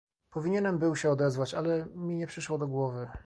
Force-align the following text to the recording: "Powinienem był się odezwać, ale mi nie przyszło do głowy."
"Powinienem 0.29 0.79
był 0.79 0.95
się 0.95 1.09
odezwać, 1.09 1.53
ale 1.53 1.85
mi 1.95 2.15
nie 2.15 2.27
przyszło 2.27 2.57
do 2.57 2.67
głowy." 2.67 3.09